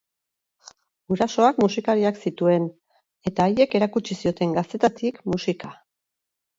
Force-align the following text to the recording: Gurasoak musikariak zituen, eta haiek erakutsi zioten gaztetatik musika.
Gurasoak 1.13 1.59
musikariak 1.65 2.19
zituen, 2.25 2.67
eta 3.33 3.49
haiek 3.49 3.79
erakutsi 3.83 4.21
zioten 4.21 4.61
gaztetatik 4.61 5.25
musika. 5.33 5.77